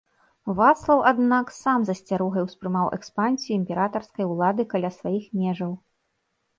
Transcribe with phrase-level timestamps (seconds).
[0.59, 5.71] Вацлаў, аднак, сам з асцярогай успрымаў экспансію імператарскай улады каля сваіх межаў.